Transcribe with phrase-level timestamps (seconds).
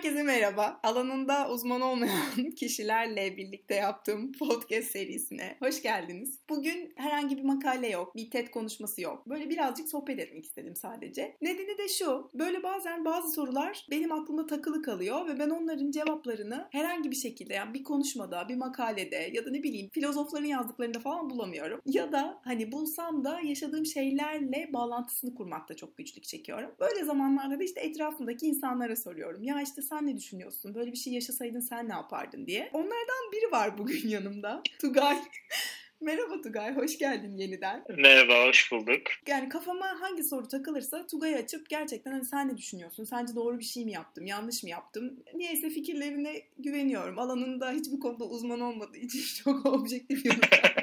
[0.00, 0.80] Herkese merhaba.
[0.82, 6.38] Alanında uzman olmayan kişilerle birlikte yaptığım podcast serisine hoş geldiniz.
[6.50, 9.28] Bugün herhangi bir makale yok, bir TED konuşması yok.
[9.28, 11.36] Böyle birazcık sohbet etmek istedim sadece.
[11.42, 16.68] Nedeni de şu, böyle bazen bazı sorular benim aklımda takılı kalıyor ve ben onların cevaplarını
[16.70, 21.30] herhangi bir şekilde yani bir konuşmada, bir makalede ya da ne bileyim filozofların yazdıklarında falan
[21.30, 21.80] bulamıyorum.
[21.86, 26.70] Ya da hani bulsam da yaşadığım şeylerle bağlantısını kurmakta çok güçlük çekiyorum.
[26.80, 29.42] Böyle zamanlarda da işte etrafımdaki insanlara soruyorum.
[29.42, 30.74] Ya işte sen ne düşünüyorsun?
[30.74, 32.70] Böyle bir şey yaşasaydın sen ne yapardın diye.
[32.72, 34.62] Onlardan biri var bugün yanımda.
[34.80, 35.18] Tugay.
[36.00, 37.84] Merhaba Tugay, hoş geldin yeniden.
[37.96, 39.02] Merhaba, hoş bulduk.
[39.28, 43.04] Yani kafama hangi soru takılırsa Tugay'ı açıp gerçekten hani sen ne düşünüyorsun?
[43.04, 45.24] Sence doğru bir şey mi yaptım, yanlış mı yaptım?
[45.34, 47.18] Niyeyse fikirlerine güveniyorum.
[47.18, 50.40] Alanında hiçbir konuda uzman olmadığı için çok objektif yorum
[50.76, 50.79] bu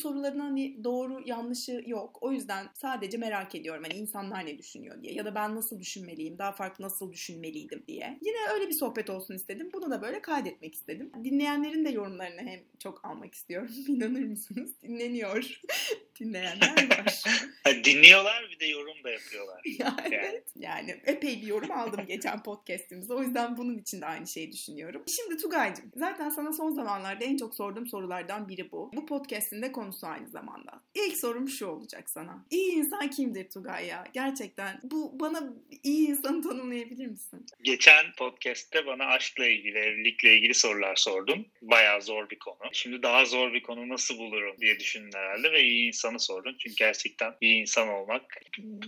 [0.00, 2.18] soruların hani doğru yanlışı yok.
[2.20, 6.38] O yüzden sadece merak ediyorum hani insanlar ne düşünüyor diye ya da ben nasıl düşünmeliyim,
[6.38, 8.18] daha farklı nasıl düşünmeliydim diye.
[8.22, 9.70] Yine öyle bir sohbet olsun istedim.
[9.72, 11.12] Bunu da böyle kaydetmek istedim.
[11.24, 13.70] Dinleyenlerin de yorumlarını hem çok almak istiyorum.
[13.88, 14.70] İnanır mısınız?
[14.82, 15.60] Dinleniyor.
[16.20, 17.22] Dinleyenler var.
[17.84, 19.62] Dinliyorlar bir de yorum da yapıyorlar.
[19.78, 20.42] Yani, yani.
[20.56, 23.14] yani epey bir yorum aldım geçen podcastimizde.
[23.14, 25.02] O yüzden bunun için de aynı şeyi düşünüyorum.
[25.06, 28.90] Şimdi Tugay'cığım zaten sana son zamanlarda en çok sorduğum sorulardan biri bu.
[28.94, 30.82] Bu podcast'in de konusu aynı zamanda.
[30.94, 32.46] İlk sorum şu olacak sana.
[32.50, 34.04] İyi insan kimdir Tugay ya?
[34.12, 37.46] Gerçekten bu bana iyi insanı tanımlayabilir misin?
[37.62, 41.46] Geçen podcast'te bana aşkla ilgili, evlilikle ilgili sorular sordum.
[41.62, 42.70] Bayağı zor bir konu.
[42.72, 46.56] Şimdi daha zor bir konu nasıl bulurum diye düşündün herhalde ve iyi insanı sordun.
[46.58, 48.22] Çünkü gerçekten iyi insan olmak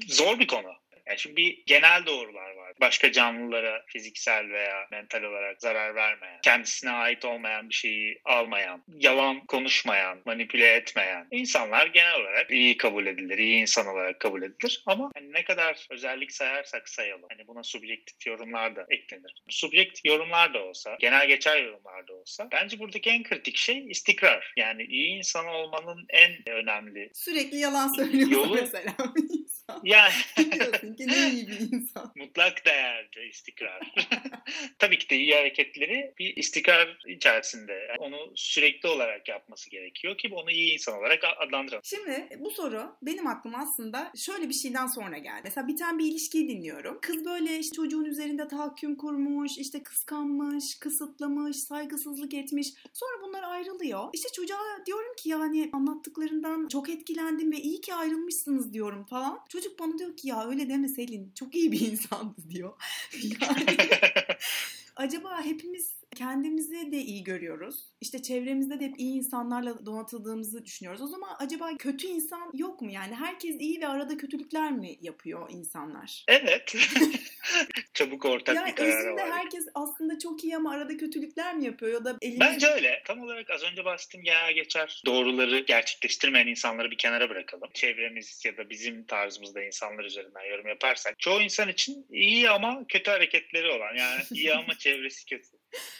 [0.08, 0.72] zor bir konu.
[1.12, 2.72] Yani şimdi bir genel doğrular var.
[2.80, 9.46] Başka canlılara fiziksel veya mental olarak zarar vermeyen, kendisine ait olmayan bir şeyi almayan, yalan
[9.46, 14.82] konuşmayan, manipüle etmeyen insanlar genel olarak iyi kabul edilir, iyi insan olarak kabul edilir.
[14.86, 17.28] Ama hani ne kadar özellik sayarsak sayalım.
[17.30, 19.42] Hani buna subjektif yorumlar da eklenir.
[19.48, 24.52] Subjektif yorumlar da olsa, genel geçer yorumlar da olsa bence buradaki en kritik şey istikrar.
[24.56, 28.94] Yani iyi insan olmanın en önemli Sürekli yalan söylüyorsun yolu, mesela.
[29.84, 30.12] Yani
[30.52, 32.12] diyorsun ki ne iyi bir insan.
[32.16, 33.94] Mutlak değerde istikrar.
[34.78, 37.72] Tabii ki de iyi hareketleri bir istikrar içerisinde.
[37.72, 41.84] Yani onu sürekli olarak yapması gerekiyor ki onu iyi insan olarak adlandıralım.
[41.84, 45.40] Şimdi bu soru benim aklıma aslında şöyle bir şeyden sonra geldi.
[45.44, 46.98] Mesela biten bir ilişkiyi dinliyorum.
[47.02, 52.68] Kız böyle işte çocuğun üzerinde tahakküm kurmuş, işte kıskanmış, kısıtlamış, saygısızlık etmiş.
[52.92, 54.08] Sonra bunlar ayrılıyor.
[54.12, 59.40] İşte çocuğa diyorum ki yani anlattıklarından çok etkilendim ve iyi ki ayrılmışsınız diyorum falan.
[59.48, 62.72] Çocuk bana diyor ki ya öyle deme Selin çok iyi bir insandı diyor.
[63.40, 63.76] Yani
[64.96, 67.84] acaba hepimiz kendimizi de iyi görüyoruz.
[68.00, 71.02] İşte çevremizde de hep iyi insanlarla donatıldığımızı düşünüyoruz.
[71.02, 72.90] O zaman acaba kötü insan yok mu?
[72.90, 76.24] Yani herkes iyi ve arada kötülükler mi yapıyor insanlar?
[76.28, 76.74] Evet.
[77.94, 79.30] Çabuk ortak yani bir karar var.
[79.30, 81.92] Herkes aslında çok iyi ama arada kötülükler mi yapıyor?
[81.92, 82.40] Ya da elimiz...
[82.40, 83.02] Bence öyle.
[83.06, 87.70] Tam olarak az önce bahsettiğim genel geçer doğruları gerçekleştirmeyen insanları bir kenara bırakalım.
[87.74, 93.10] Çevremiz ya da bizim tarzımızda insanlar üzerinden yorum yaparsak çoğu insan için iyi ama kötü
[93.10, 95.48] hareketleri olan yani iyi ama çevresi kötü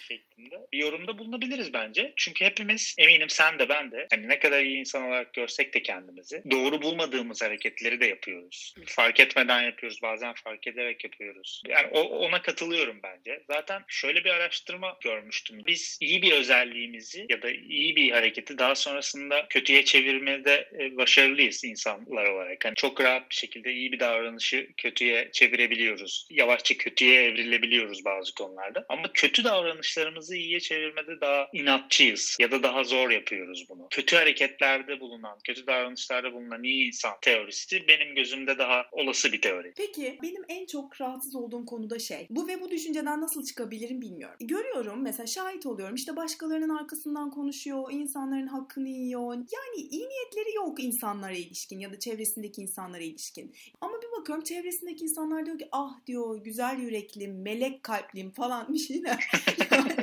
[0.08, 2.12] şeklinde bir yorumda bulunabiliriz bence.
[2.16, 5.82] Çünkü hepimiz eminim sen de ben de hani ne kadar iyi insan olarak görsek de
[5.82, 8.74] kendimizi doğru bulmadığımız hareketleri de yapıyoruz.
[8.86, 11.62] Fark etmeden yapıyoruz bazen fark ederek yapıyoruz.
[11.68, 13.42] Yani o, ona katılıyorum bence.
[13.46, 15.58] Zaten şöyle bir araştırma görmüştüm.
[15.66, 21.64] Biz iyi bir özelliğimizi ya da iyi bir hareketi daha sonrasında kötüye çevirmede e, başarılıyız
[21.64, 22.64] insanlar olarak.
[22.64, 26.26] Yani çok rahat bir şekilde iyi bir davranışı kötüye çevirebiliyoruz.
[26.30, 28.86] Yavaşça kötüye evrilebiliyoruz bazı konularda.
[28.88, 33.86] Ama kötü davranışlarımızı iyiye çevirmede daha inatçıyız ya da daha zor yapıyoruz bunu.
[33.90, 39.72] Kötü hareketlerde bulunan, kötü davranışlarda bulunan iyi insan teorisi benim gözümde daha olası bir teori.
[39.76, 42.26] Peki benim en çok rahatsız olduğum konuda şey.
[42.30, 44.36] Bu ve bu düşünceden nasıl çıkabilirim bilmiyorum.
[44.40, 49.34] Görüyorum mesela şahit oluyorum işte başkalarının arkasından konuşuyor, insanların hakkını yiyor.
[49.34, 53.54] Yani iyi niyetleri yok insanlara ilişkin ya da çevresindeki insanlara ilişkin.
[53.80, 59.24] Ama bakıyorum çevresindeki insanlar diyor ki ah diyor güzel yüreklim, melek kalplim falan bir şeyler.
[59.70, 59.96] yani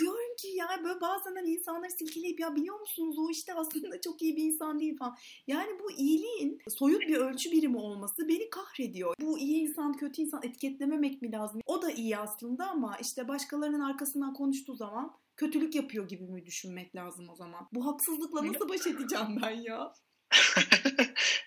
[0.00, 4.22] diyorum ki ya böyle bazen hani insanları silkeleyip ya biliyor musunuz o işte aslında çok
[4.22, 5.16] iyi bir insan değil falan.
[5.46, 9.14] Yani bu iyiliğin soyut bir ölçü birimi olması beni kahrediyor.
[9.20, 11.60] Bu iyi insan kötü insan etiketlememek mi lazım?
[11.66, 16.96] O da iyi aslında ama işte başkalarının arkasından konuştuğu zaman kötülük yapıyor gibi mi düşünmek
[16.96, 17.68] lazım o zaman?
[17.72, 19.92] Bu haksızlıkla nasıl baş edeceğim ben ya?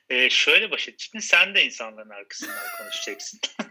[0.09, 1.19] e, şöyle baş edeceksin.
[1.19, 3.39] Sen de insanların arkasından konuşacaksın.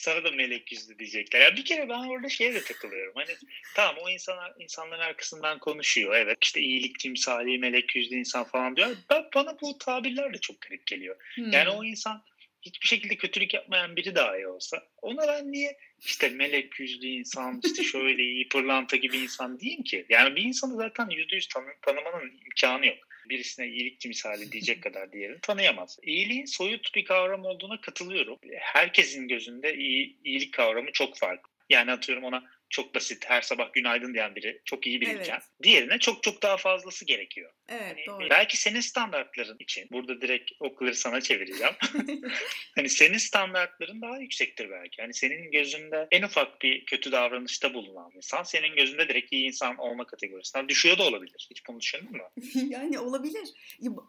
[0.00, 1.40] sana da melek yüzlü diyecekler.
[1.40, 3.12] Ya bir kere ben orada şeye de takılıyorum.
[3.16, 3.36] Hani
[3.74, 6.14] tamam o insanlar insanların arkasından konuşuyor.
[6.14, 8.96] Evet işte iyilik timsali, melek yüzlü insan falan diyor.
[9.10, 11.16] Ben, bana bu tabirler de çok garip geliyor.
[11.34, 11.52] Hmm.
[11.52, 12.24] Yani o insan
[12.62, 17.82] hiçbir şekilde kötülük yapmayan biri dahi olsa ona ben niye işte melek yüzlü insan, işte
[17.82, 20.06] şöyle iyi pırlanta gibi insan diyeyim ki?
[20.08, 22.98] Yani bir insanı zaten yüzde yüz tanı tanımanın imkanı yok.
[23.28, 25.98] Birisine iyilikçi misali diyecek kadar diğerini tanıyamaz.
[26.02, 28.38] İyiliğin soyut bir kavram olduğuna katılıyorum.
[28.58, 31.50] Herkesin gözünde iyi, iyilik kavramı çok farklı.
[31.70, 35.62] Yani atıyorum ona çok basit her sabah günaydın diyen biri çok iyi bilirken evet.
[35.62, 37.52] diğerine çok çok daha fazlası gerekiyor.
[37.68, 38.30] Evet hani doğru.
[38.30, 41.74] Belki senin standartların için burada direkt okları sana çevireceğim.
[42.74, 45.02] hani senin standartların daha yüksektir belki.
[45.02, 49.76] Hani senin gözünde en ufak bir kötü davranışta bulunan insan senin gözünde direkt iyi insan
[49.76, 51.48] olma kategorisinden düşüyor da olabilir.
[51.50, 52.22] Hiç bunu düşündün mü?
[52.70, 53.48] yani olabilir.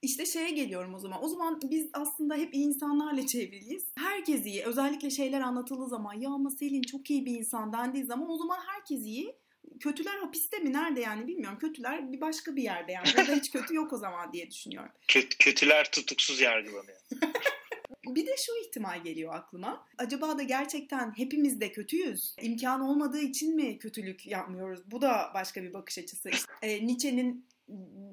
[0.02, 1.24] İşte şeye geliyorum o zaman.
[1.24, 3.88] O zaman biz aslında hep iyi insanlarla çevriliyiz.
[3.98, 4.64] Herkes iyi.
[4.64, 8.51] Özellikle şeyler anlatıldığı zaman ya ama Selin çok iyi bir insan dendiği zaman o zaman
[8.60, 9.42] herkes iyi
[9.80, 11.60] kötüler hapiste mi nerede yani bilmiyorum.
[11.60, 13.08] Kötüler bir başka bir yerde yani.
[13.18, 14.92] Burada hiç kötü yok o zaman diye düşünüyorum.
[15.08, 17.00] Kötü, kötüler tutuksuz yargılanıyor.
[18.08, 19.88] bir de şu ihtimal geliyor aklıma.
[19.98, 22.36] Acaba da gerçekten hepimiz de kötüyüz.
[22.42, 24.80] İmkan olmadığı için mi kötülük yapmıyoruz?
[24.86, 26.30] Bu da başka bir bakış açısı.
[26.62, 27.48] E, Nietzsche'nin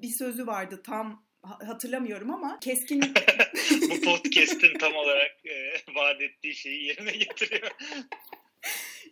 [0.03, 3.01] bir sözü vardı tam hatırlamıyorum ama keskin...
[3.91, 7.71] Bu podcast'in tam olarak e, vaat ettiği şeyi yerine getiriyor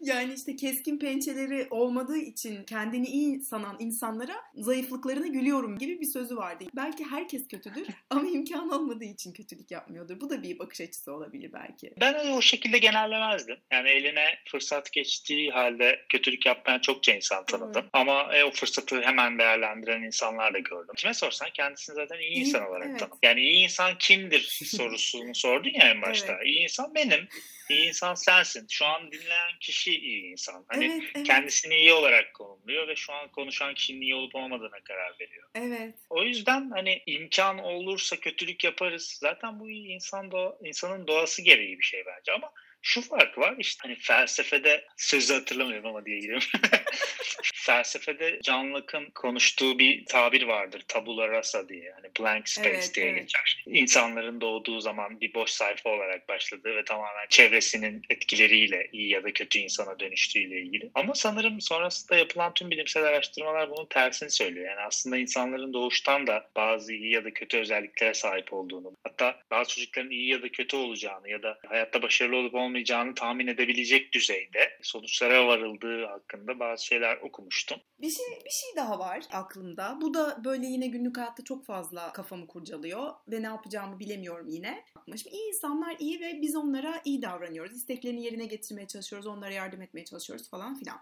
[0.00, 6.36] yani işte keskin pençeleri olmadığı için kendini iyi sanan insanlara zayıflıklarına gülüyorum gibi bir sözü
[6.36, 6.64] vardı.
[6.76, 10.20] Belki herkes kötüdür ama imkan olmadığı için kötülük yapmıyordur.
[10.20, 11.94] Bu da bir bakış açısı olabilir belki.
[12.00, 13.56] Ben o şekilde genellemezdim.
[13.72, 17.82] Yani eline fırsat geçtiği halde kötülük yapmayan çokça insan tanıdım.
[17.82, 17.90] Hmm.
[17.92, 20.94] Ama e, o fırsatı hemen değerlendiren insanlar da gördüm.
[20.96, 23.00] Kime sorsan kendisini zaten iyi, iyi insan olarak evet.
[23.00, 23.18] tanım.
[23.22, 26.26] Yani iyi insan kimdir sorusunu sordun ya en başta.
[26.36, 26.46] Evet.
[26.46, 27.28] İyi insan benim.
[27.70, 28.66] İyi insan sensin.
[28.70, 30.64] Şu an dinleyen kişi iyi insan.
[30.68, 31.26] Hani evet, evet.
[31.26, 35.48] kendisini iyi olarak konumluyor ve şu an konuşan kişinin iyi olup olmadığına karar veriyor.
[35.54, 35.94] Evet.
[36.10, 39.18] O yüzden hani imkan olursa kötülük yaparız.
[39.20, 42.52] Zaten bu iyi insan doğa, insanın doğası gereği bir şey bence ama
[42.82, 46.48] şu fark var işte hani felsefede sözü hatırlamıyorum ama diye gidiyorum.
[47.54, 50.82] felsefede John Locke'ın konuştuğu bir tabir vardır.
[50.88, 51.84] Tabula rasa diye.
[51.84, 53.20] Yani blank space evet, diye evet.
[53.20, 53.64] geçer.
[53.66, 59.32] İnsanların doğduğu zaman bir boş sayfa olarak başladığı ve tamamen çevresinin etkileriyle iyi ya da
[59.32, 60.90] kötü insana dönüştüğüyle ilgili.
[60.94, 64.68] Ama sanırım sonrasında yapılan tüm bilimsel araştırmalar bunun tersini söylüyor.
[64.68, 69.74] Yani aslında insanların doğuştan da bazı iyi ya da kötü özelliklere sahip olduğunu, hatta bazı
[69.74, 72.75] çocukların iyi ya da kötü olacağını ya da hayatta başarılı olup olmayacağını
[73.14, 77.78] tahmin edebilecek düzeyde sonuçlara varıldığı hakkında bazı şeyler okumuştum.
[77.98, 79.98] Bir şey bir şey daha var aklımda.
[80.00, 84.84] Bu da böyle yine günlük hayatta çok fazla kafamı kurcalıyor ve ne yapacağımı bilemiyorum yine.
[85.06, 87.76] Şimdi iyi insanlar iyi ve biz onlara iyi davranıyoruz.
[87.76, 90.98] İsteklerini yerine getirmeye çalışıyoruz, onlara yardım etmeye çalışıyoruz falan filan.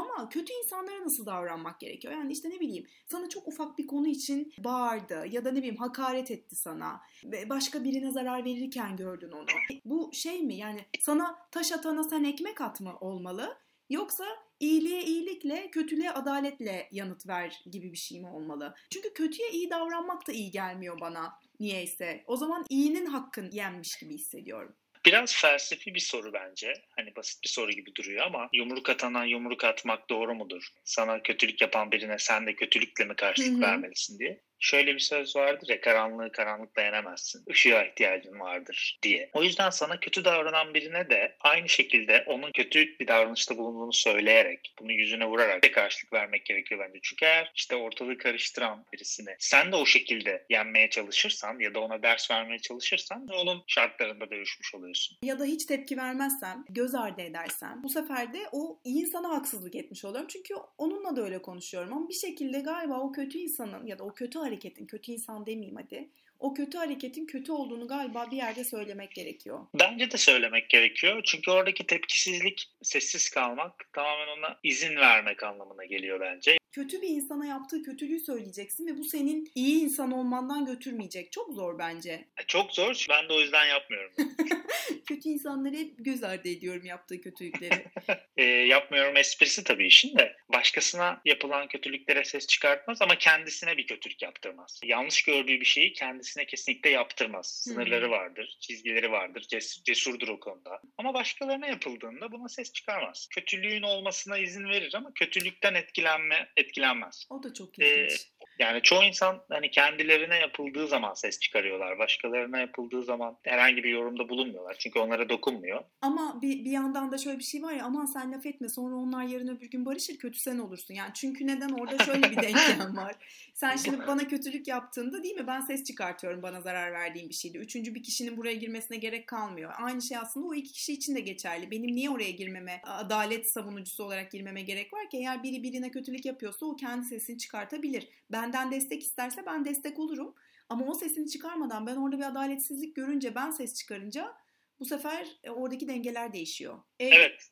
[0.00, 2.14] Ama kötü insanlara nasıl davranmak gerekiyor?
[2.14, 5.76] Yani işte ne bileyim sana çok ufak bir konu için bağırdı ya da ne bileyim
[5.76, 7.00] hakaret etti sana.
[7.46, 9.46] Başka birine zarar verirken gördün onu.
[9.84, 13.56] Bu şey mi yani sana taş atana sen ekmek atma olmalı?
[13.90, 14.24] Yoksa
[14.60, 18.74] iyiliğe iyilikle, kötülüğe adaletle yanıt ver gibi bir şey mi olmalı?
[18.90, 22.24] Çünkü kötüye iyi davranmak da iyi gelmiyor bana niyeyse.
[22.26, 24.74] O zaman iyinin hakkın yenmiş gibi hissediyorum.
[25.06, 26.72] Biraz felsefi bir soru bence.
[26.96, 30.68] Hani basit bir soru gibi duruyor ama yumruk atana yumruk atmak doğru mudur?
[30.84, 33.60] Sana kötülük yapan birine sen de kötülükle mi karşılık Hı-hı.
[33.62, 37.44] vermelisin diye şöyle bir söz vardır ya karanlığı karanlıkla yenemezsin.
[37.46, 39.30] Işığa ihtiyacın vardır diye.
[39.32, 44.74] O yüzden sana kötü davranan birine de aynı şekilde onun kötü bir davranışta bulunduğunu söyleyerek,
[44.80, 46.98] bunu yüzüne vurarak de karşılık vermek gerekiyor bence.
[47.02, 52.02] Çünkü eğer işte ortalığı karıştıran birisine sen de o şekilde yenmeye çalışırsan ya da ona
[52.02, 55.18] ders vermeye çalışırsan onun şartlarında dövüşmüş oluyorsun.
[55.22, 59.74] Ya da hiç tepki vermezsem, göz ardı edersem bu sefer de o iyi insana haksızlık
[59.74, 60.28] etmiş oluyorum.
[60.32, 64.14] Çünkü onunla da öyle konuşuyorum ama bir şekilde galiba o kötü insanın ya da o
[64.14, 66.08] kötü hareketin, kötü insan demeyeyim hadi.
[66.38, 69.66] O kötü hareketin kötü olduğunu galiba bir yerde söylemek gerekiyor.
[69.74, 71.22] Bence de söylemek gerekiyor.
[71.24, 77.46] Çünkü oradaki tepkisizlik, sessiz kalmak tamamen ona izin vermek anlamına geliyor bence kötü bir insana
[77.46, 81.32] yaptığı kötülüğü söyleyeceksin ve bu senin iyi insan olmandan götürmeyecek.
[81.32, 82.10] Çok zor bence.
[82.10, 83.06] E, çok zor.
[83.10, 84.12] Ben de o yüzden yapmıyorum.
[85.08, 87.84] kötü insanları hep göz ardı ediyorum yaptığı kötülükleri.
[88.36, 90.36] e, yapmıyorum esprisi tabii işin de.
[90.48, 94.80] Başkasına yapılan kötülüklere ses çıkartmaz ama kendisine bir kötülük yaptırmaz.
[94.84, 97.62] Yanlış gördüğü bir şeyi kendisine kesinlikle yaptırmaz.
[97.64, 98.12] Sınırları hmm.
[98.12, 100.80] vardır, çizgileri vardır, ces- cesurdur o konuda.
[100.98, 103.28] Ama başkalarına yapıldığında buna ses çıkarmaz.
[103.30, 107.26] Kötülüğün olmasına izin verir ama kötülükten etkilenme etkilenmez.
[107.30, 108.28] O da çok ilginç.
[108.60, 111.98] Yani çoğu insan hani kendilerine yapıldığı zaman ses çıkarıyorlar.
[111.98, 114.76] Başkalarına yapıldığı zaman herhangi bir yorumda bulunmuyorlar.
[114.78, 115.84] Çünkü onlara dokunmuyor.
[116.00, 118.96] Ama bir, bir yandan da şöyle bir şey var ya aman sen laf etme sonra
[118.96, 120.94] onlar yarın öbür gün barışır kötü sen olursun.
[120.94, 123.14] Yani çünkü neden orada şöyle bir denklem var.
[123.54, 127.58] Sen şimdi bana kötülük yaptığında değil mi ben ses çıkartıyorum bana zarar verdiğim bir şeydi.
[127.58, 129.72] Üçüncü bir kişinin buraya girmesine gerek kalmıyor.
[129.78, 131.70] Aynı şey aslında o iki kişi için de geçerli.
[131.70, 135.16] Benim niye oraya girmeme, adalet savunucusu olarak girmeme gerek var ki?
[135.16, 138.08] Eğer biri birine kötülük yapıyorsa o kendi sesini çıkartabilir.
[138.52, 140.34] Benden destek isterse ben destek olurum.
[140.68, 144.34] Ama o sesini çıkarmadan ben orada bir adaletsizlik görünce ben ses çıkarınca
[144.80, 146.78] bu sefer e, oradaki dengeler değişiyor.
[146.98, 147.50] E, evet.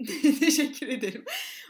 [0.40, 1.24] Teşekkür ederim.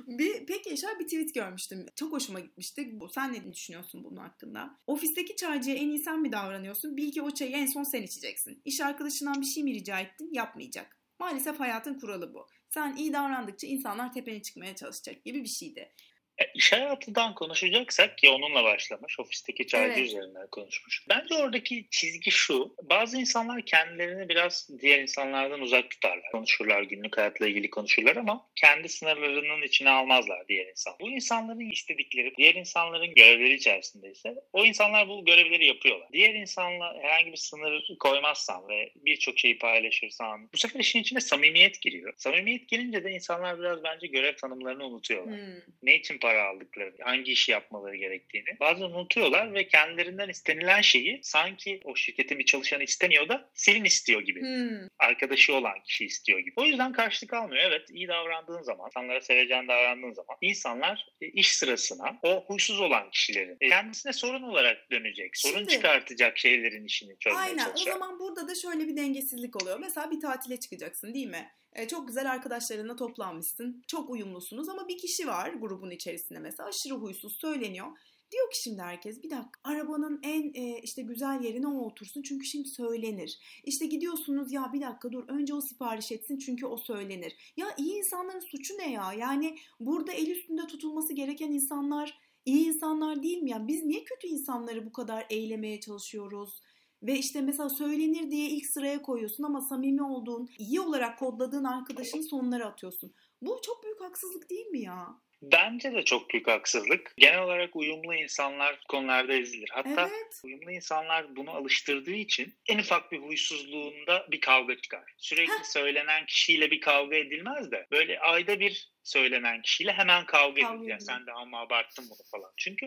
[0.07, 1.87] Bir, peki şöyle bir tweet görmüştüm.
[1.97, 2.99] Çok hoşuma gitmişti.
[3.15, 4.79] Sen ne düşünüyorsun bunun hakkında?
[4.87, 6.97] Ofisteki çaycıya en iyi sen mi davranıyorsun?
[6.97, 8.63] Bil ki o çayı en son sen içeceksin.
[8.65, 10.29] İş arkadaşından bir şey mi rica ettin?
[10.33, 10.99] Yapmayacak.
[11.19, 12.47] Maalesef hayatın kuralı bu.
[12.69, 15.93] Sen iyi davrandıkça insanlar tepene çıkmaya çalışacak gibi bir şeydi.
[16.41, 20.09] E, iş hayatından konuşacaksak ki onunla başlamış, ofisteki çaycı evet.
[20.09, 21.05] üzerinden konuşmuş.
[21.09, 26.31] Bence oradaki çizgi şu, bazı insanlar kendilerini biraz diğer insanlardan uzak tutarlar.
[26.33, 30.95] Konuşurlar, günlük hayatla ilgili konuşurlar ama kendi sınırlarının içine almazlar diğer insan.
[31.01, 36.09] Bu insanların istedikleri, diğer insanların görevleri içerisinde ise o insanlar bu görevleri yapıyorlar.
[36.13, 41.81] Diğer insanla herhangi bir sınır koymazsan ve birçok şeyi paylaşırsan bu sefer işin içine samimiyet
[41.81, 42.15] giriyor.
[42.17, 45.39] Samimiyet girince de insanlar biraz bence görev tanımlarını unutuyorlar.
[45.39, 45.75] Hmm.
[45.83, 51.81] Ne için para aldıklarını, hangi işi yapmaları gerektiğini bazen unutuyorlar ve kendilerinden istenilen şeyi sanki
[51.85, 54.41] o şirketin bir çalışanı istemiyor da Selin istiyor gibi.
[54.41, 54.89] Hmm.
[54.99, 56.53] Arkadaşı olan kişi istiyor gibi.
[56.57, 57.63] O yüzden karşılık almıyor.
[57.65, 63.11] Evet iyi davrandığın zaman, insanlara sevecen davrandığın zaman insanlar e, iş sırasına o huysuz olan
[63.11, 67.87] kişilerin e, kendisine sorun olarak dönecek, sorun Şimdi, çıkartacak şeylerin işini çözmeye aynen, çalışacak.
[67.87, 69.79] Aynen o zaman burada da şöyle bir dengesizlik oluyor.
[69.79, 71.51] Mesela bir tatile çıkacaksın değil mi?
[71.73, 73.83] E, çok güzel arkadaşlarınla toplanmışsın.
[73.87, 77.87] Çok uyumlusunuz ama bir kişi var grubun içerisinde mesela aşırı huysuz söyleniyor.
[78.33, 82.47] Diyor ki şimdi herkes bir dakika arabanın en e, işte güzel yerine o otursun çünkü
[82.47, 83.39] şimdi söylenir.
[83.65, 87.53] İşte gidiyorsunuz ya bir dakika dur önce o sipariş etsin çünkü o söylenir.
[87.57, 89.13] Ya iyi insanların suçu ne ya?
[89.13, 93.51] Yani burada el üstünde tutulması gereken insanlar iyi insanlar değil mi?
[93.51, 96.61] Yani biz niye kötü insanları bu kadar eylemeye çalışıyoruz?
[97.03, 102.21] Ve işte mesela söylenir diye ilk sıraya koyuyorsun ama samimi olduğun, iyi olarak kodladığın arkadaşın
[102.21, 103.15] sonlara atıyorsun.
[103.43, 105.09] Bu çok büyük haksızlık değil mi ya?
[105.43, 107.15] Bence de çok büyük haksızlık.
[107.17, 109.69] Genel olarak uyumlu insanlar konularda ezilir.
[109.73, 110.41] Hatta evet.
[110.45, 115.15] uyumlu insanlar bunu alıştırdığı için en ufak bir huysuzluğunda bir kavga çıkar.
[115.19, 115.65] Sürekli Heh.
[115.65, 120.91] söylenen kişiyle bir kavga edilmez de böyle ayda bir söylenen kişiyle hemen kavga, kavga edilir.
[120.91, 122.53] Yani sen de ama abarttın bunu falan.
[122.57, 122.87] Çünkü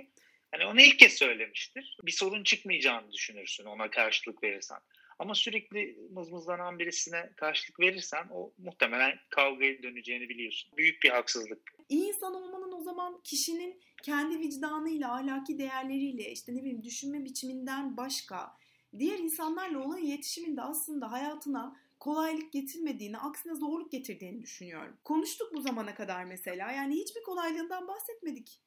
[0.54, 1.98] Hani onu ilk kez söylemiştir.
[2.04, 4.78] Bir sorun çıkmayacağını düşünürsün ona karşılık verirsen.
[5.20, 10.72] Ama sürekli mızmızlanan birisine karşılık verirsen o muhtemelen kavgaya döneceğini biliyorsun.
[10.78, 11.74] Büyük bir haksızlık.
[11.90, 17.98] İyi insan olmanın o zaman kişinin kendi vicdanıyla, ahlaki değerleriyle, işte ne bileyim düşünme biçiminden
[17.98, 18.58] başka
[19.00, 24.98] diğer insanlarla olan iletişiminde aslında hayatına kolaylık getirmediğini, aksine zorluk getirdiğini düşünüyorum.
[25.04, 26.72] Konuştuk bu zamana kadar mesela.
[26.72, 28.60] Yani hiçbir kolaylığından bahsetmedik.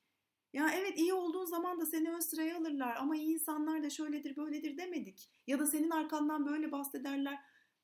[0.52, 4.36] Ya evet iyi olduğun zaman da seni ön sıraya alırlar ama iyi insanlar da şöyledir
[4.36, 5.30] böyledir demedik.
[5.46, 7.38] Ya da senin arkandan böyle bahsederler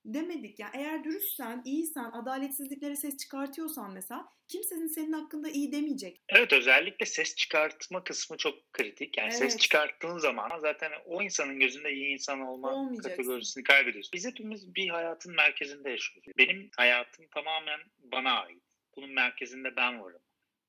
[0.04, 0.58] demedik.
[0.58, 6.22] Yani eğer dürüstsen, iyisen, adaletsizliklere ses çıkartıyorsan mesela kimsenin senin hakkında iyi demeyecek.
[6.28, 9.18] Evet özellikle ses çıkartma kısmı çok kritik.
[9.18, 9.38] Yani evet.
[9.38, 14.12] ses çıkarttığın zaman zaten o insanın gözünde iyi insan olma kategorisini kaybediyorsun.
[14.14, 16.32] Biz hepimiz bir hayatın merkezinde yaşıyoruz.
[16.38, 18.62] Benim hayatım tamamen bana ait.
[18.96, 20.21] Bunun merkezinde ben varım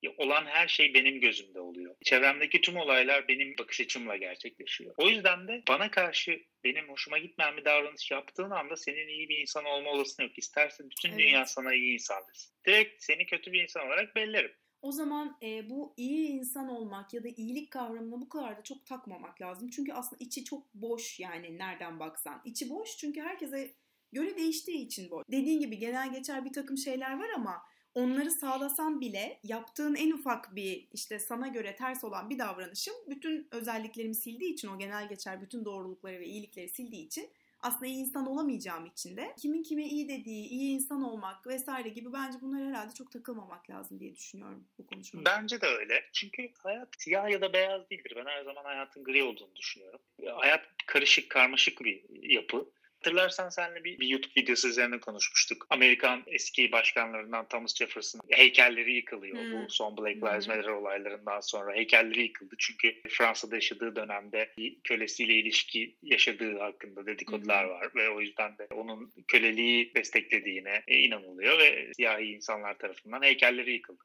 [0.09, 1.95] olan her şey benim gözümde oluyor.
[2.03, 4.93] Çevremdeki tüm olaylar benim bakış açımla gerçekleşiyor.
[4.97, 9.37] O yüzden de bana karşı benim hoşuma gitmeyen bir davranış yaptığın anda senin iyi bir
[9.37, 10.37] insan olma olasılığın yok.
[10.37, 11.19] İsterse bütün evet.
[11.19, 12.53] dünya sana iyi insan desin.
[12.65, 14.51] Direkt seni kötü bir insan olarak bellerim.
[14.81, 18.85] O zaman e, bu iyi insan olmak ya da iyilik kavramına bu kadar da çok
[18.85, 19.69] takmamak lazım.
[19.69, 22.41] Çünkü aslında içi çok boş yani nereden baksan.
[22.45, 23.73] İçi boş çünkü herkese
[24.11, 25.23] göre değiştiği için boş.
[25.31, 27.63] Dediğin gibi genel geçer bir takım şeyler var ama
[27.95, 33.47] onları sağlasan bile yaptığın en ufak bir işte sana göre ters olan bir davranışım bütün
[33.51, 37.29] özelliklerimi sildiği için o genel geçer bütün doğrulukları ve iyilikleri sildiği için
[37.63, 42.13] aslında iyi insan olamayacağım için de kimin kime iyi dediği, iyi insan olmak vesaire gibi
[42.13, 45.25] bence bunlara herhalde çok takılmamak lazım diye düşünüyorum bu konuşmada.
[45.25, 46.03] Bence de öyle.
[46.13, 48.13] Çünkü hayat siyah ya da beyaz değildir.
[48.15, 49.99] Ben her zaman hayatın gri olduğunu düşünüyorum.
[50.35, 52.69] Hayat karışık, karmaşık bir yapı.
[53.03, 55.67] Hatırlarsan seninle bir, bir YouTube videosu üzerine konuşmuştuk.
[55.69, 59.37] Amerikan eski başkanlarından Thomas Jefferson heykelleri yıkılıyor.
[59.37, 59.51] Hmm.
[59.51, 62.55] Bu son Black Lives Matter olaylarından sonra heykelleri yıkıldı.
[62.57, 67.73] Çünkü Fransa'da yaşadığı dönemde bir kölesiyle ilişki yaşadığı hakkında dedikodular hmm.
[67.73, 74.03] var ve o yüzden de onun köleliği desteklediğine inanılıyor ve siyahi insanlar tarafından heykelleri yıkıldı.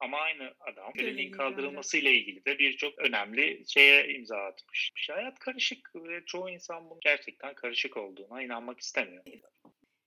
[0.00, 4.92] Ama aynı adam köleliğin kaldırılmasıyla ilgili de birçok önemli şeye imza atmış.
[5.10, 9.24] Hayat karışık ve çoğu insan bunun gerçekten karışık olduğuna inanmak istemiyor.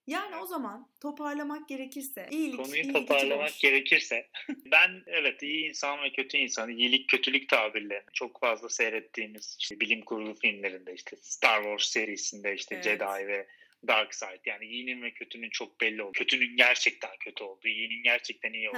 [0.07, 3.59] Yani o zaman toparlamak gerekirse iyilik, Konuyu iyilik toparlamak boş.
[3.59, 4.27] gerekirse
[4.71, 10.01] ben evet iyi insan ve kötü insan, iyilik kötülük tabirlerini çok fazla seyrettiğimiz işte bilim
[10.01, 12.83] kurgu filmlerinde işte Star Wars serisinde işte Evet.
[12.83, 13.47] Jedi ve
[13.87, 18.53] Dark Side yani iyinin ve kötünün çok belli olduğu, kötünün gerçekten kötü olduğu, iyinin gerçekten
[18.53, 18.73] iyi Heh.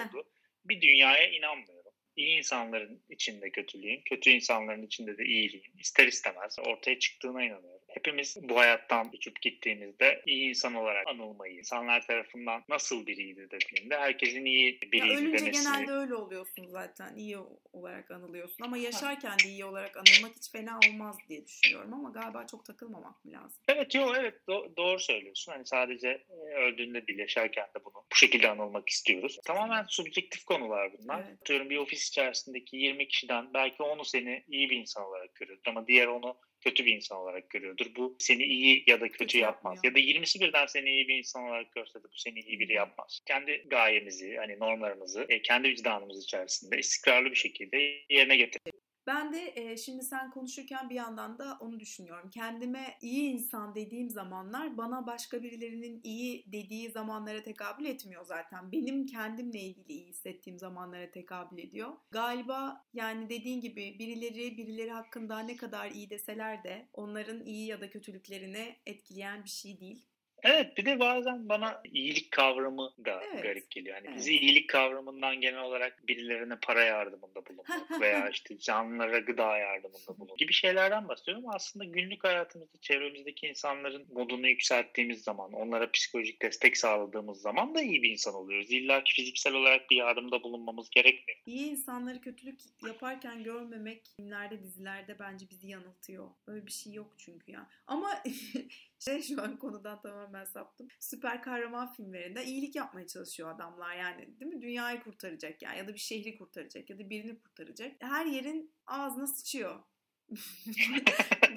[0.65, 1.91] Bir dünyaya inanmıyorum.
[2.15, 7.78] İyi insanların içinde kötülüğün, kötü insanların içinde de iyiliğin ister istemez ortaya çıktığına inanıyorum.
[7.89, 14.45] Hepimiz bu hayattan uçup gittiğimizde iyi insan olarak anılmayı, insanlar tarafından nasıl biriydi dediğinde herkesin
[14.45, 15.63] iyi Ya biriydi ölünce demesi.
[15.63, 17.15] genelde öyle oluyorsun zaten.
[17.15, 17.37] iyi
[17.73, 18.63] olarak anılıyorsun.
[18.63, 21.93] Ama yaşarken de iyi olarak anılmak hiç fena olmaz diye düşünüyorum.
[21.93, 23.59] Ama galiba çok takılmamak mı lazım?
[23.67, 25.51] Evet yok evet do- doğru söylüyorsun.
[25.51, 29.39] Hani sadece e, öldüğünde değil yaşarken de bunu bu şekilde anılmak istiyoruz.
[29.45, 31.23] Tamamen subjektif konular bunlar.
[31.27, 31.41] Evet.
[31.41, 35.87] Atıyorum bir ofis içerisindeki 20 kişiden belki onu seni iyi bir insan olarak görüyordur ama
[35.87, 37.85] diğer onu kötü bir insan olarak görüyordur.
[37.95, 39.79] Bu seni iyi ya da kötü, yapmaz.
[39.83, 42.73] Ya da 20'si birden seni iyi bir insan olarak görse de bu seni iyi biri
[42.73, 43.19] yapmaz.
[43.25, 47.77] Kendi gayemizi, hani normlarımızı e, kendi vicdanımız içerisinde istikrarlı bir şekilde
[48.09, 48.61] yerine getir.
[49.09, 52.29] Ben de e, şimdi sen konuşurken bir yandan da onu düşünüyorum.
[52.29, 58.71] Kendime iyi insan dediğim zamanlar bana başka birilerinin iyi dediği zamanlara tekabül etmiyor zaten.
[58.71, 61.89] Benim kendimle ilgili iyi hissettiğim zamanlara tekabül ediyor.
[62.11, 67.81] Galiba yani dediğin gibi birileri birileri hakkında ne kadar iyi deseler de onların iyi ya
[67.81, 70.08] da kötülüklerini etkileyen bir şey değil.
[70.43, 73.95] Evet bir de bazen bana iyilik kavramı da Evet, garip geliyor.
[73.95, 74.17] Yani evet.
[74.17, 80.37] bizi iyilik kavramından genel olarak birilerine para yardımında bulunmak veya işte canlılara gıda yardımında bulunmak
[80.37, 81.43] gibi şeylerden bahsediyorum.
[81.47, 88.03] Aslında günlük hayatımızda çevremizdeki insanların modunu yükselttiğimiz zaman, onlara psikolojik destek sağladığımız zaman da iyi
[88.03, 88.71] bir insan oluyoruz.
[88.71, 91.39] İlla ki fiziksel olarak bir yardımda bulunmamız gerekmiyor.
[91.45, 96.29] İyi insanları kötülük yaparken görmemek filmlerde, dizilerde bence bizi yanıltıyor.
[96.47, 97.69] Öyle bir şey yok çünkü ya.
[97.87, 98.23] Ama
[98.99, 100.87] şey şu an konudan tamamen saptım.
[100.99, 104.39] Süper kahraman filmlerinde iyilik yapmaya çalışıyor adamlar yani.
[104.39, 104.61] Değil mi?
[104.61, 107.91] Dünyayı kurtaracak yani ya da bir şehri kurtaracak ya da birini kurtaracak.
[107.99, 109.83] Her yerin ağzına sıçıyor.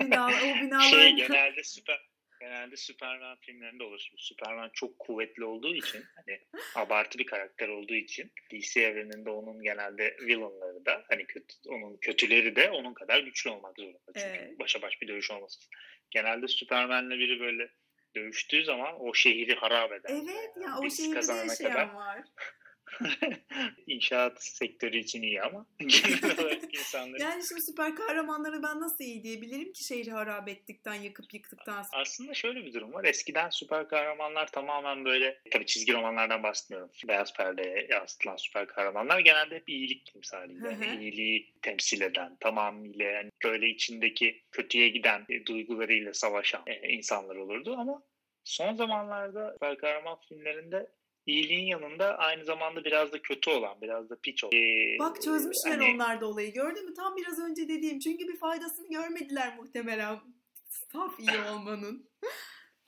[0.01, 3.99] Bina, o binalar Şey genelde süper genelde Superman filmlerinde olur.
[3.99, 6.41] Şimdi Superman çok kuvvetli olduğu için hani
[6.75, 12.57] abartı bir karakter olduğu için DC evreninde onun genelde villainları da hani kötü, onun kötüleri
[12.57, 13.99] de onun kadar güçlü olmak zorunda.
[14.07, 14.59] Çünkü Evet.
[14.59, 15.61] başa baş bir dövüş olması.
[16.12, 17.70] Genelde Superman'le biri böyle
[18.16, 20.11] dövüştüğü zaman o şehri harap eder.
[20.11, 21.94] Evet ya o Birisi şehirde yaşayan kadar.
[21.94, 22.18] var.
[23.87, 29.22] İnşaat sektörü için iyi ama genel olarak insanların Yani şimdi süper kahramanları ben nasıl iyi
[29.22, 32.02] diyebilirim ki şehri harap ettikten, yakıp yıktıktan sonra.
[32.02, 33.05] Aslında şöyle bir durum var.
[33.05, 36.90] Eskiden süper kahramanlar tamamen böyle tabii çizgi romanlardan bahsetmiyorum.
[37.09, 40.64] Beyaz perdeye yansıtılan süper kahramanlar genelde hep iyilik timsaliydi.
[40.64, 47.37] Yani iyiliği temsil eden, tamamıyla yani böyle içindeki kötüye giden e, duygularıyla savaşan e, insanlar
[47.37, 48.02] olurdu ama
[48.44, 50.90] son zamanlarda süper kahraman filmlerinde
[51.27, 54.53] iyiliğin yanında aynı zamanda biraz da kötü olan, biraz da piç olan.
[54.57, 56.95] e, Bak çözmüşler hani- onlar da olayı gördün mü?
[56.95, 57.99] Tam biraz önce dediğim.
[57.99, 60.19] Çünkü bir faydasını görmediler muhtemelen.
[60.93, 62.09] Saf iyi olmanın.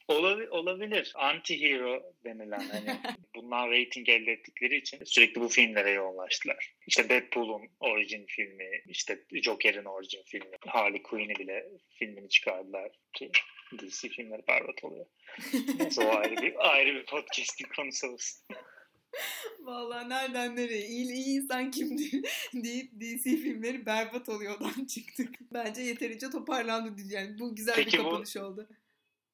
[0.08, 1.12] Olabi- olabilir.
[1.14, 3.00] Anti-hero denilen hani
[3.34, 6.74] bundan rating elde ettikleri için sürekli bu filmlere yoğunlaştılar.
[6.86, 13.30] İşte Deadpool'un orijin filmi, işte Joker'in orijin filmi, Harley Quinn'i bile filmini çıkardılar ki
[13.78, 15.06] DC filmleri berbat oluyor.
[15.78, 18.40] Neyse o ayrı bir, ayrı bir podcast'in konusu olsun.
[19.60, 20.86] Vallahi nereden nereye?
[20.86, 22.22] İyi, iyi insan kimdi
[22.54, 25.34] deyip DC filmleri berbat oluyordan çıktık.
[25.52, 27.36] Bence yeterince toparlandı diyeceğim.
[27.40, 28.68] Bu güzel Peki bir bu- kapanış oldu.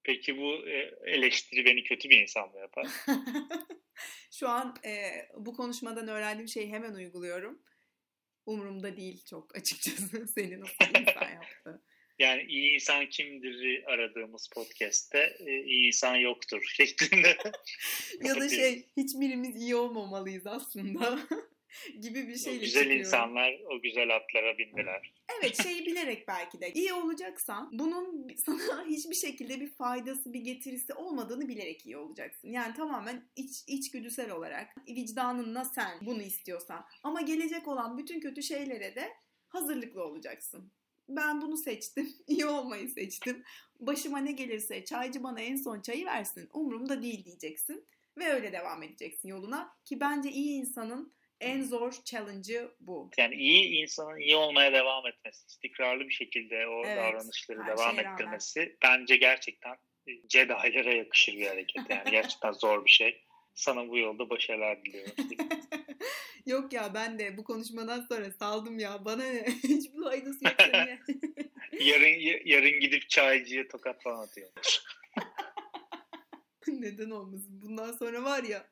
[0.05, 2.87] Peki bu e, eleştiri beni kötü bir insan mı yapar?
[4.31, 7.63] Şu an e, bu konuşmadan öğrendiğim şeyi hemen uyguluyorum.
[8.47, 11.83] Umurumda değil çok açıkçası senin nasıl insan yaptı.
[12.19, 17.37] Yani iyi insan kimdir aradığımız podcast'te e, iyi insan yoktur şeklinde.
[18.25, 21.19] ya da şey hiçbirimiz iyi olmamalıyız aslında
[22.01, 23.01] gibi bir O şeyle güzel çıkıyorum.
[23.01, 25.15] insanlar o güzel atlara bindiler.
[25.39, 30.95] Evet şeyi bilerek belki de iyi olacaksan bunun sana hiçbir şekilde bir faydası bir getirisi
[30.95, 32.49] olmadığını bilerek iyi olacaksın.
[32.49, 36.85] Yani tamamen iç, içgüdüsel olarak vicdanınla sen bunu istiyorsan.
[37.03, 39.09] Ama gelecek olan bütün kötü şeylere de
[39.49, 40.73] hazırlıklı olacaksın.
[41.09, 42.09] Ben bunu seçtim.
[42.27, 43.45] iyi olmayı seçtim.
[43.81, 46.49] Başıma ne gelirse çaycı bana en son çayı versin.
[46.53, 47.85] Umurumda değil diyeceksin.
[48.19, 49.77] Ve öyle devam edeceksin yoluna.
[49.85, 53.11] Ki bence iyi insanın en zor challenge'ı bu.
[53.19, 58.05] Yani iyi insanın iyi olmaya devam etmesi, istikrarlı bir şekilde o Evet, davranışları devam şeye
[58.05, 58.13] rağmen.
[58.13, 59.77] ettirmesi bence gerçekten
[60.09, 61.83] e, Jedi'lere yakışır bir hareket.
[61.91, 63.25] Yani gerçekten zor bir şey.
[63.55, 65.13] Sana bu yolda başarılar diliyorum.
[66.47, 69.05] Yok ya ben de bu konuşmadan sonra saldım ya.
[69.05, 69.47] Bana ne?
[69.63, 70.55] Hiçbir faydası yok
[71.81, 74.51] yarın yarın gidip çaycıya tokat falan atıyor.
[76.69, 77.63] Neden olmasın?
[77.63, 78.67] Bundan sonra var ya.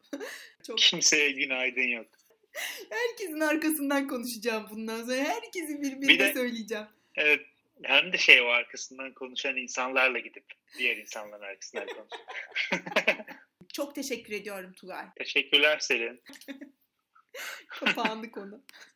[0.66, 2.07] Çok Kimseye günaydın yok.
[2.90, 5.16] Herkesin arkasından konuşacağım bundan sonra.
[5.16, 6.87] Herkesi birbirine Bir de- söyleyeceğim.
[7.16, 7.40] Evet.
[7.83, 10.44] Hem de şey o arkasından konuşan insanlarla gidip
[10.79, 12.11] diğer insanların arkasından konuş.
[13.73, 15.05] Çok teşekkür ediyorum Tugay.
[15.18, 16.21] Teşekkürler Selin.
[17.68, 18.61] Kapandı konu.